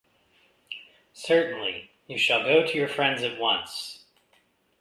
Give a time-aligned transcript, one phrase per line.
[1.13, 4.03] Certainly; you shall go to your friends at once.